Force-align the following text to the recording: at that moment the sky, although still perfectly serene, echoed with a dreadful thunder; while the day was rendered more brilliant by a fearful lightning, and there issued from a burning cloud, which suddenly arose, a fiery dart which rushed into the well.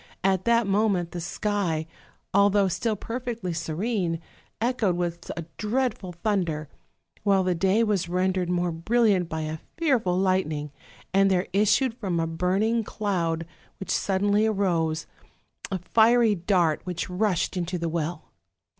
at 0.23 0.45
that 0.45 0.65
moment 0.65 1.11
the 1.11 1.21
sky, 1.21 1.85
although 2.33 2.67
still 2.67 2.95
perfectly 2.95 3.53
serene, 3.53 4.19
echoed 4.59 4.95
with 4.97 5.29
a 5.37 5.45
dreadful 5.59 6.11
thunder; 6.11 6.67
while 7.21 7.43
the 7.43 7.53
day 7.53 7.83
was 7.83 8.09
rendered 8.09 8.49
more 8.49 8.71
brilliant 8.71 9.29
by 9.29 9.41
a 9.41 9.59
fearful 9.77 10.17
lightning, 10.17 10.71
and 11.13 11.29
there 11.29 11.45
issued 11.53 11.93
from 11.93 12.19
a 12.19 12.25
burning 12.25 12.83
cloud, 12.83 13.45
which 13.79 13.91
suddenly 13.91 14.47
arose, 14.47 15.05
a 15.69 15.77
fiery 15.77 16.33
dart 16.33 16.81
which 16.83 17.07
rushed 17.07 17.55
into 17.55 17.77
the 17.77 17.87
well. 17.87 18.31